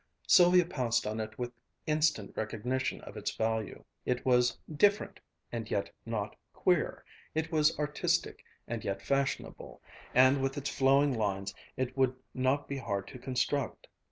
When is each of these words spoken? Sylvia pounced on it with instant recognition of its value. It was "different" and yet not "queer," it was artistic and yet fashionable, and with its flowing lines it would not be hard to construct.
Sylvia 0.27 0.65
pounced 0.65 1.05
on 1.05 1.19
it 1.19 1.37
with 1.37 1.51
instant 1.85 2.33
recognition 2.35 3.01
of 3.01 3.15
its 3.15 3.35
value. 3.35 3.85
It 4.03 4.25
was 4.25 4.57
"different" 4.75 5.19
and 5.51 5.69
yet 5.69 5.91
not 6.07 6.35
"queer," 6.53 7.05
it 7.35 7.51
was 7.51 7.77
artistic 7.77 8.43
and 8.67 8.83
yet 8.83 8.99
fashionable, 9.03 9.79
and 10.15 10.41
with 10.41 10.57
its 10.57 10.71
flowing 10.71 11.13
lines 11.15 11.53
it 11.77 11.95
would 11.95 12.15
not 12.33 12.67
be 12.67 12.79
hard 12.79 13.07
to 13.09 13.19
construct. 13.19 13.87